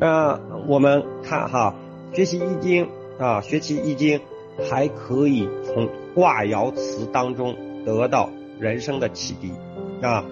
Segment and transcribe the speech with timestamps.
[0.00, 1.74] 那我们看哈，
[2.12, 4.20] 学习易经啊，学习易经
[4.70, 8.30] 还可以从卦爻辞当中得到
[8.60, 9.52] 人生的启迪
[10.00, 10.24] 啊，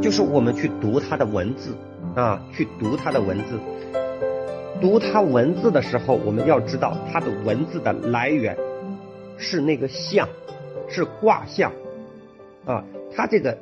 [0.00, 1.74] 就是我们去读它的文字
[2.14, 3.58] 啊，去读它的文字，
[4.80, 8.56] 读它文字的时候，我们要知道它的文字的来源
[9.36, 10.28] 是那个象，
[10.88, 11.72] 是卦象
[12.64, 12.84] 啊，
[13.16, 13.58] 它这个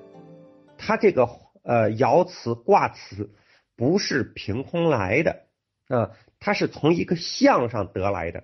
[0.76, 1.30] 它这个
[1.62, 3.30] 呃爻辞卦辞。
[3.78, 5.46] 不是凭空来的
[5.86, 6.10] 啊，
[6.40, 8.42] 它是从一个象上得来的。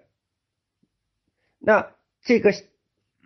[1.58, 1.90] 那
[2.22, 2.54] 这个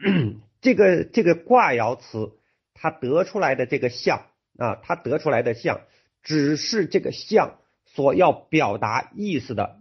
[0.62, 2.32] 这个这个卦爻辞，
[2.72, 5.82] 它得出来的这个象啊，它得出来的象，
[6.22, 9.78] 只是这个象所要表达意思的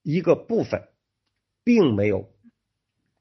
[0.00, 0.88] 一个部分，
[1.64, 2.32] 并没有，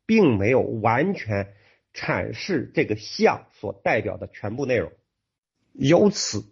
[0.06, 1.54] 并没有完全
[1.94, 4.94] 阐释这个象所代表的全部内容。
[5.74, 6.46] 由此。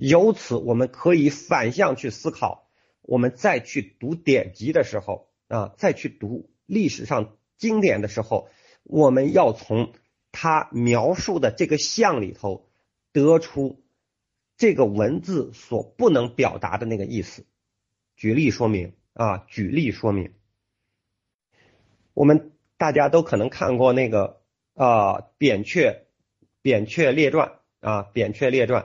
[0.00, 2.68] 由此，我们可以反向去思考，
[3.02, 8.48] 我们再去读典籍的时候啊，再去读历史上经典的时候，
[8.84, 9.92] 我们要从
[10.30, 12.70] 他描述的这个象里头
[13.12, 13.82] 得出
[14.56, 17.44] 这个文字所不能表达的那个意思。
[18.14, 20.32] 举例说明啊，举例说明，
[22.14, 24.42] 我们大家都可能看过那个
[24.74, 26.04] 啊《扁鹊
[26.62, 27.48] 扁鹊列传》
[27.88, 28.82] 啊，《扁鹊列传》。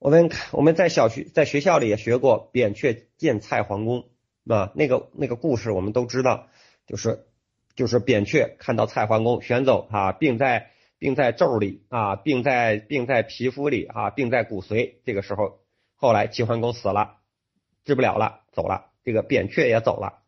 [0.00, 4.06] 我们我们在小学在学校里也学过扁鹊见蔡桓公
[4.46, 6.46] 啊，那个那个故事我们都知道，
[6.86, 7.26] 就是
[7.74, 14.94] 就是扁鹊看到蔡桓公选走啊，病在病在咒里啊，病在病在皮肤里啊，病在骨髓。
[15.04, 15.60] 这个时候，
[15.96, 17.18] 后来齐桓公死了，
[17.84, 20.22] 治不了了，走了，这个扁鹊也走了。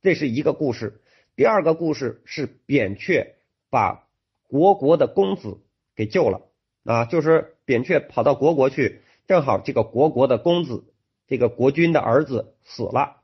[0.00, 1.00] 这是一个故事。
[1.36, 3.36] 第二个故事是扁鹊
[3.70, 4.08] 把
[4.48, 5.60] 国国的公子
[5.94, 6.40] 给救了
[6.82, 9.00] 啊，就是扁鹊跑到国国去。
[9.26, 10.84] 正好这个国国的公子，
[11.26, 13.22] 这个国君的儿子死了，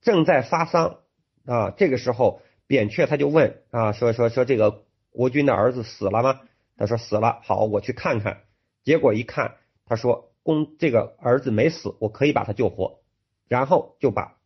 [0.00, 1.00] 正在发丧
[1.44, 1.70] 啊。
[1.70, 6.40] 这个时候，扁鹊他就问啊，说说说这个国君的儿子死了吗？
[6.76, 7.40] 他说死了。
[7.44, 8.42] 好，我去看看。
[8.84, 13.00] 结果一看，他说公这个儿子没死，我可以把他救活。
[13.48, 14.38] 然后就把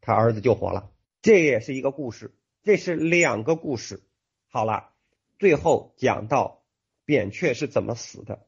[0.00, 0.90] 他儿子救活了。
[1.22, 4.02] 这也是一个故事，这是两个故事。
[4.48, 4.90] 好了，
[5.38, 6.62] 最后讲到
[7.04, 8.46] 扁鹊是怎么死的。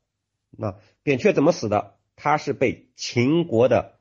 [0.50, 1.94] 那扁鹊怎么死的？
[2.18, 3.98] 他是被秦国的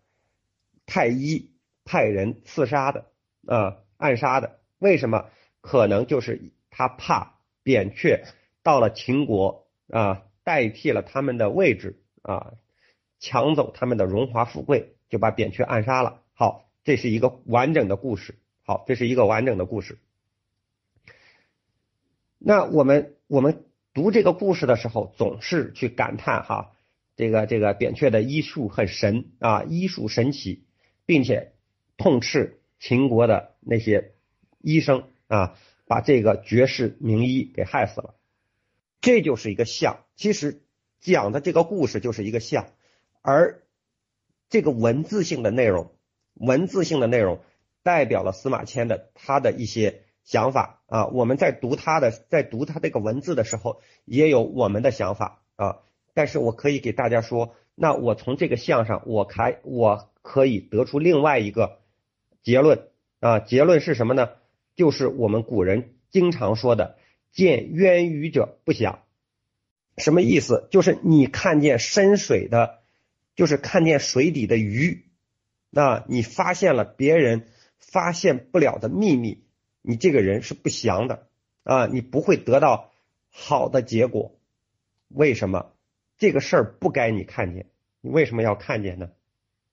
[0.85, 1.51] 太医
[1.83, 3.11] 派人刺杀的
[3.45, 4.59] 啊，暗杀的。
[4.79, 5.29] 为什么？
[5.59, 8.23] 可能就是他怕扁鹊
[8.63, 12.53] 到了秦国啊，代替了他们的位置啊，
[13.19, 16.21] 抢走他们的荣华富贵，就把扁鹊暗杀了。
[16.33, 18.39] 好，这是一个完整的故事。
[18.63, 19.99] 好，这是一个完整的故事。
[22.37, 23.65] 那我们我们。
[23.95, 26.73] 读这个故事的时候，总是去感叹哈，
[27.15, 30.65] 这个这个扁鹊的医术很神啊，医术神奇，
[31.05, 31.53] 并且
[31.95, 34.11] 痛斥秦国的那些
[34.59, 35.57] 医生啊，
[35.87, 38.15] 把这个绝世名医给害死了。
[38.99, 40.61] 这就是一个像，其实
[40.99, 42.67] 讲的这个故事就是一个像，
[43.21, 43.63] 而
[44.49, 45.93] 这个文字性的内容，
[46.33, 47.39] 文字性的内容
[47.81, 50.01] 代表了司马迁的他的一些。
[50.25, 55.77] 想法啊，我们在读他的，在读他这个文字的时候，也有我们的想法啊。
[56.13, 61.79] 但是我可以给大家说，那我从这个象上，我开，我可以得出另外一个
[62.41, 62.87] 结论
[63.19, 63.39] 啊。
[63.39, 64.29] 结论是什么呢？
[64.75, 66.97] 就是我们古人经常说的
[67.31, 68.99] “见渊鱼者不祥”。
[69.97, 70.67] 什么意思？
[70.71, 72.79] 就是你看见深水的，
[73.35, 75.05] 就是看见水底的鱼，
[75.69, 77.47] 那你发现了别人
[77.77, 79.43] 发现不了的秘密。
[79.87, 81.27] 你这个人是不祥的
[81.61, 82.91] 啊，你不会得到
[83.29, 84.35] 好的结果。
[85.09, 85.73] 为什么？
[86.17, 87.67] 这个事儿不该你看见，
[88.01, 89.11] 你为什么要看见呢？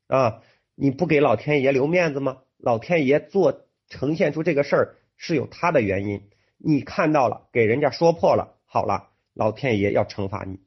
[0.08, 0.42] 啊，
[0.74, 2.42] 你不给老天爷留面子吗？
[2.58, 6.28] 老天爷做呈现出这个事儿是有他的原因，
[6.58, 10.60] 你看到了，给人家说破了，好了，老天爷要惩罚你。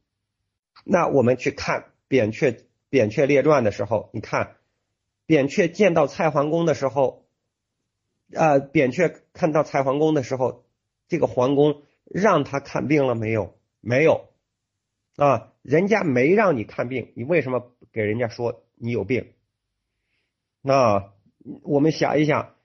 [0.84, 4.56] 那我们去看《扁鹊扁鹊列传》的时候，你看
[5.28, 7.25] 扁鹊见到蔡桓公的时候。
[8.34, 10.66] 呃，扁鹊看到蔡桓公的时候，
[11.08, 13.56] 这个桓公让他看病了没有？
[13.82, 14.30] 没有
[15.16, 19.34] 啊，人家没让你看病，你为什么给人家说你有病？
[20.62, 21.14] 那
[21.62, 22.56] 我们想一想，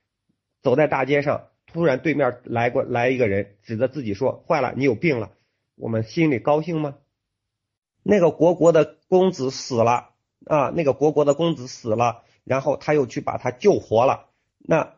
[0.63, 5.31] 走在大街上，突然对面来过来一个人，指着自己说：“坏了，你有病了。”
[5.77, 6.95] 我们心里高兴吗？
[8.01, 10.09] 那个国国的公子死了
[10.47, 14.95] 啊，那个国国的公子死了，然后他又去把他救活了，那。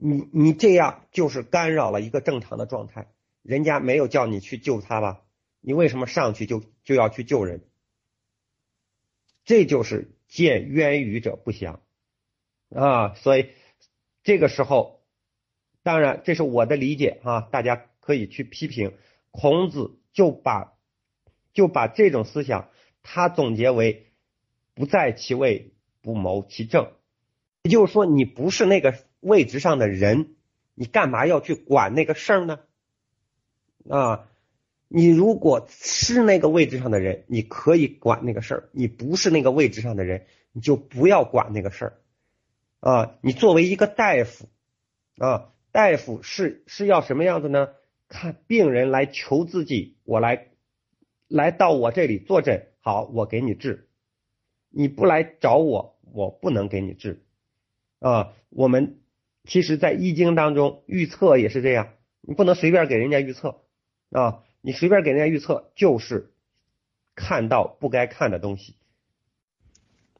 [0.00, 3.08] 你你这样就是干扰了一个正常的状态，
[3.42, 5.22] 人家没有叫你去救他吧？
[5.60, 7.64] 你为什么上去就就要去救人？
[9.44, 11.82] 这就是见渊鱼者不祥
[12.70, 13.14] 啊。
[13.14, 13.50] 所以
[14.22, 15.02] 这个时候，
[15.82, 18.96] 当然这是我的理解啊，大家可以去批评。
[19.32, 20.78] 孔子就把
[21.52, 22.70] 就把这种思想，
[23.02, 24.12] 他总结为
[24.74, 25.72] 不在其位，
[26.02, 26.92] 不谋其政。
[27.64, 30.34] 也就是说，你不是那个位置上的人，
[30.74, 32.60] 你干嘛要去管那个事儿呢？
[33.88, 34.28] 啊，
[34.88, 42.00] 你如果是那个位置上的人，你可以管那个事儿；你不是那个位置上的人，你就不要管那个事儿。
[42.80, 44.48] 啊，你作为一个大夫，
[45.16, 47.70] 啊，大夫是是要什么样子呢？
[48.08, 50.48] 看病人来求自己，我来
[51.28, 53.88] 来到我这里坐诊，好，我给你治。
[54.70, 57.22] 你不来找我，我不能给你治。
[57.98, 59.00] 啊，我们
[59.48, 63.62] 其实，在易经当中预测也是这样，你不能随便给人家预测
[64.10, 66.30] 啊，你随便给人家预测就是
[67.14, 68.76] 看到不该看的东西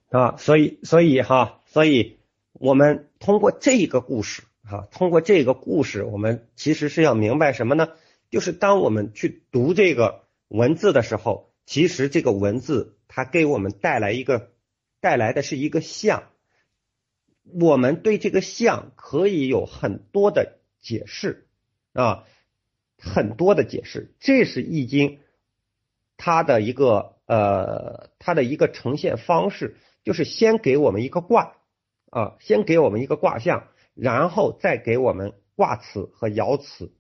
[0.09, 2.21] 啊，所以，所以哈，所以
[2.55, 7.91] 我们通过这个故事哈，通过这个故事，我们其实是要明白什么呢？
[8.31, 14.53] 就是当我们去读这个文字的时候，其实这个文字它给我们带来一个
[15.01, 16.23] 带来的是一个象。
[17.55, 21.49] 我们对这个象可以有很多的解释
[21.93, 22.25] 啊，
[22.99, 24.15] 很多的解释。
[24.21, 25.21] 这是易经
[26.17, 31.57] 它的一个呃，它的一个呈现方式，就是先给我们一个卦
[32.11, 36.93] 啊，先给我们一个卦象，然后再给我们卦辞和爻辞。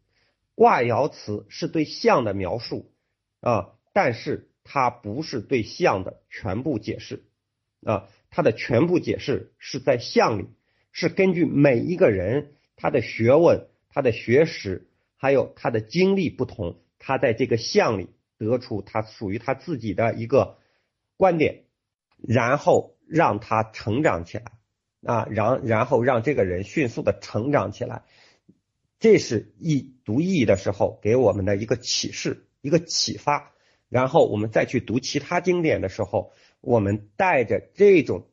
[0.55, 2.93] 卦爻辞是对象的描述
[3.41, 7.25] 啊，但是它不是对象的全部解释
[7.85, 8.09] 啊。
[8.31, 10.49] 它的全部解释是在象里，
[10.93, 14.87] 是根据每一个人他的学问、他的学识，
[15.17, 20.59] 还有他的经历不同，他在这个象里得出他属于他自己的一个
[21.17, 21.65] 观点，
[22.21, 24.45] 然后让他成长起来
[25.03, 28.03] 啊，然然后让这个人迅速的成长起来，
[29.01, 33.53] 这是易读易的时候给我们的一个启示、一个启发，
[33.89, 36.33] 然后我们再去读其他经典的时候。
[36.61, 38.27] 我们带着这种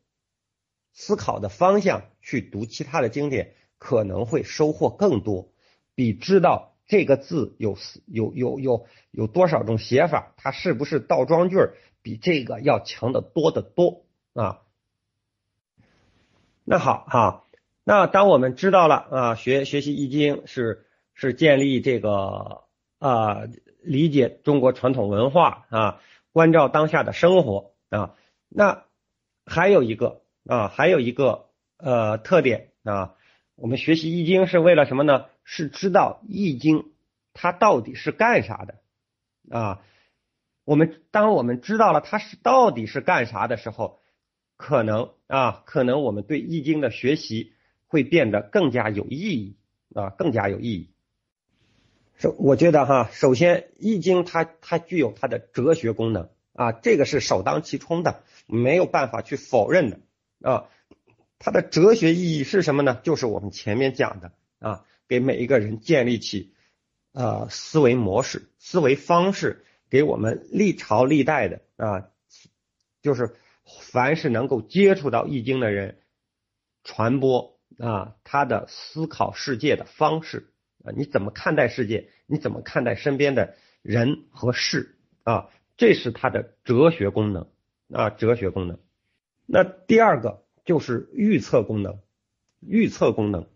[0.94, 5.52] 思考的方向去读其他的经典，可能会收获更多，
[5.94, 7.78] 比知道这个字有
[8.08, 11.58] 有有有有多少种写法，它是不是倒装句，
[12.02, 14.62] 比这个要强的多得多啊。
[16.64, 17.44] 那好哈，
[17.84, 22.64] 那当我们知道了啊，学学习易经是是建立这个
[22.98, 23.44] 啊，
[23.82, 26.02] 理解中国传统文化啊，
[26.32, 27.75] 关照当下的生活。
[27.96, 28.16] 啊，
[28.50, 28.86] 那
[29.46, 31.46] 还有一个啊，还有一个
[31.78, 33.16] 呃特点啊，
[33.56, 35.28] 我们学习易经是为了什么呢？
[35.44, 36.92] 是知道易经
[37.34, 38.76] 它到底是干啥的
[39.56, 39.82] 啊。
[40.64, 44.00] 我们当我们知道了它是到底是干啥的时候，
[44.58, 47.54] 可能啊，可能我们对易经的学习
[47.88, 49.58] 会变得更加有意义
[49.94, 50.90] 啊，更加有意义。
[52.18, 56.30] 首我觉得哈，首先易经它它具有它的哲学功能。
[56.56, 60.00] 啊，这个是首当其冲的，没有办法去否认的
[60.42, 60.70] 啊。
[61.38, 63.00] 它的哲学意义是什么呢？
[63.04, 66.54] 就是我们前面讲的啊，给每一个人建立起
[67.12, 72.08] 呃思维模式、思维方式，给我们历朝历代的啊，
[73.02, 73.36] 就是
[73.82, 76.00] 凡是能够接触到易经的人，
[76.86, 80.54] 传播啊他的思考世界的方式
[80.86, 82.10] 啊，你怎么看待世界？
[82.28, 85.50] 你怎么看待身边的人和事啊？
[85.78, 87.48] 这是它的哲学功能
[87.92, 88.80] 啊，哲学功能。
[89.46, 92.00] 那第二个就是预测功能，
[92.62, 93.48] 预测功能，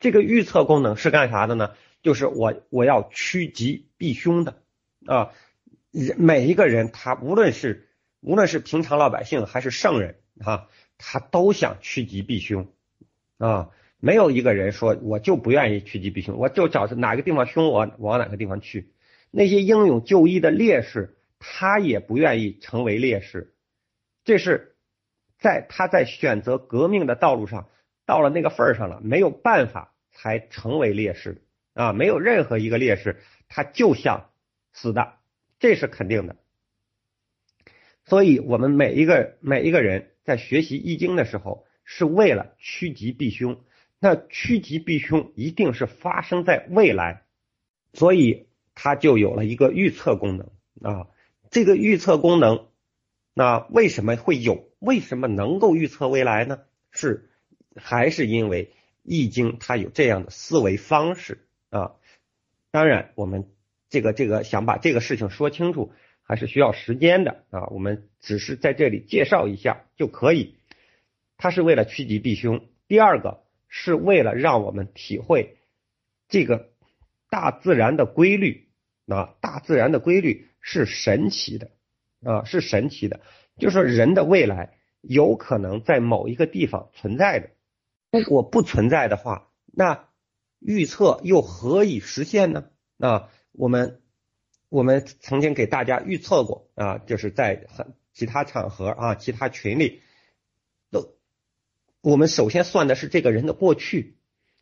[0.00, 1.72] 这个预测功能是干啥的呢？
[2.02, 4.56] 就是我我要趋吉避凶的
[5.06, 5.30] 啊。
[6.18, 7.88] 每一个人他无论是
[8.20, 12.66] 无论是平常老百姓还是圣人啊，他都想趋吉避凶
[13.38, 13.70] 啊。
[14.00, 18.92] 没有一个人说我就不愿意趋吉避凶，我就找哪个地方凶，我往哪个地方去。
[19.30, 21.16] 那些英勇就义的烈士。
[21.44, 23.52] 他也不愿意成为烈士，
[24.22, 24.76] 这是
[25.40, 27.68] 在他在选择革命的道路上
[28.06, 31.42] 到了那个份儿上了，没有办法才成为烈士
[31.74, 31.92] 啊！
[31.92, 34.30] 没有任何一个烈士他就想
[34.72, 35.14] 死的，
[35.58, 36.36] 这是肯定的。
[38.04, 43.64] 所以，我们每一个每一个人在学习易经的时候，是为了趋吉避凶。
[43.98, 47.24] 那趋吉避凶一定是发生在未来，
[47.94, 50.46] 所以它就有了一个预测功能
[50.82, 51.08] 啊。
[51.52, 52.66] 这个预测功能，
[53.34, 54.70] 那为什么会有？
[54.78, 56.60] 为什么能够预测未来呢？
[56.90, 57.30] 是
[57.76, 61.92] 还是因为易经它有这样的思维方式啊？
[62.70, 63.50] 当然，我们
[63.90, 65.92] 这个这个想把这个事情说清楚，
[66.22, 67.66] 还是需要时间的啊。
[67.66, 70.56] 我们只是在这里介绍一下就可以。
[71.36, 75.58] 它是为了趋吉避凶，第二个是为了让我们体会
[76.28, 76.70] 这个
[77.28, 78.68] 大自然的规律
[79.06, 81.70] 啊，大自然的规律是神奇的
[82.24, 83.20] 啊，是神奇的。
[83.58, 87.50] 就是说，人的未来有可能在某一个地方存在的，
[88.10, 90.08] 如果不存在的话，那
[90.58, 92.64] 预测又何以实现呢？
[92.98, 94.00] 啊，我们
[94.70, 100.00] 我们曾经给大家预测过啊，就是在很其他场合啊，其他群里
[100.90, 101.14] 都。
[102.00, 104.16] 我们首先算的是这个人的过去，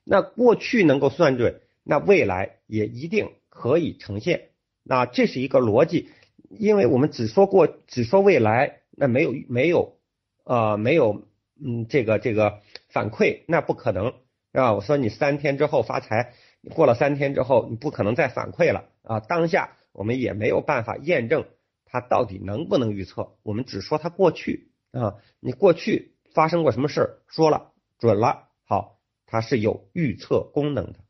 [0.05, 4.50] 那过去能够算准，那未来也一定可以呈现。
[4.83, 6.09] 那这是一个逻辑，
[6.49, 9.99] 因为我们只说过，只说未来，那没有没有
[10.45, 11.25] 呃没有
[11.63, 14.07] 嗯这个这个反馈，那不可能
[14.53, 14.73] 是吧？
[14.73, 16.35] 我说你三天之后发财，
[16.75, 19.21] 过了三天之后你不可能再反馈了啊。
[19.21, 21.47] 当下我们也没有办法验证
[21.85, 26.15] 它到底能不能预测，我们只说它过去啊，你过去。
[26.33, 27.19] 发生过什么事儿？
[27.27, 31.01] 说了准了，好，它是有预测功能的。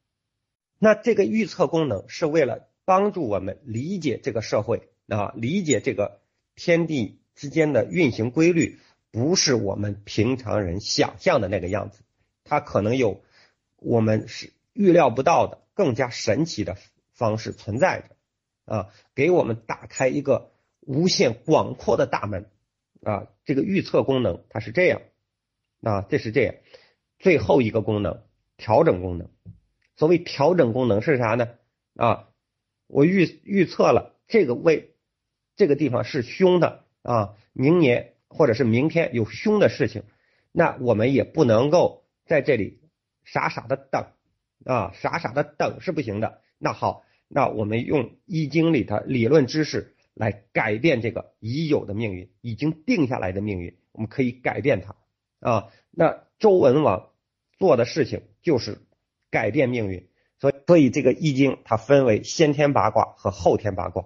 [0.79, 6.23] 那这个预测功能是为了帮助我们理解这个社会啊，理解这个
[6.57, 8.81] 天地之间的运行规律，
[9.13, 12.03] 不是我们平常人想象的那个样子，
[12.43, 13.23] 它可能有
[13.77, 16.77] 我们是预料不到的更加神奇的
[17.13, 22.51] 方式存在着啊，给我们打开一个无限广阔的大门
[23.05, 23.29] 啊。
[23.45, 25.01] 这个预测功能它是这样。
[25.81, 26.57] 啊，这是这样，
[27.21, 28.25] 最后一个功能
[28.57, 29.31] 调整功能。
[29.95, 31.51] 所谓调整功能是啥呢？
[31.95, 32.30] 啊，
[32.91, 34.95] 我预预测了这个位
[35.57, 40.03] 这个地方是凶的啊，明年或者是明天有凶的事情，
[40.53, 42.81] 那我们也不能够在这里
[43.25, 44.07] 傻傻的等
[44.65, 46.41] 啊，傻傻的等是不行的。
[46.59, 54.97] 那好，那我们用易经里的理论知识来改变这个已有的命运，已经定下来的命运，我们可以改变它。
[55.41, 57.11] 啊，那周文王
[57.59, 58.79] 做的事情就是
[59.31, 60.10] 改变命运，
[60.41, 64.05] 所以所以这个易经它分为先天八卦和后天八卦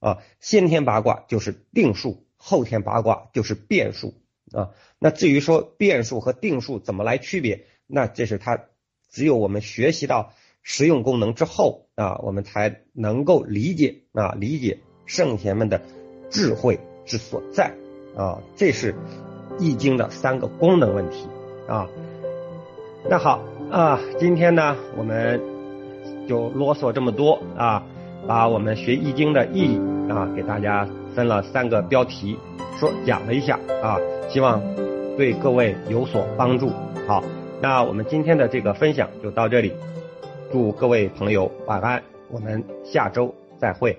[0.00, 4.14] 啊，先天八卦就是定数，后天八卦就是变数
[4.52, 4.70] 啊。
[4.98, 8.64] 那至于说变数和定数怎么来区别，那这是它
[9.10, 15.82] 只有我们学习到实用功能之后啊，我们才能够理解啊，理解圣贤们的
[16.30, 17.74] 智慧之所在
[18.16, 18.94] 啊，这是。
[19.58, 21.26] 易经的三个功能问题
[21.66, 21.88] 啊，
[23.08, 25.40] 那好啊，今天呢我们
[26.26, 27.82] 就啰嗦这么多啊，
[28.26, 29.78] 把我们学易经的意义
[30.10, 32.36] 啊给大家分了三个标题，
[32.78, 34.60] 说讲了一下啊，希望
[35.16, 36.70] 对各位有所帮助。
[37.06, 37.22] 好，
[37.62, 39.72] 那我们今天的这个分享就到这里，
[40.52, 43.96] 祝各位朋友晚安，我们下周再会。